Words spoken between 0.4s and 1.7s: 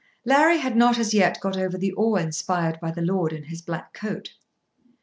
had not as yet got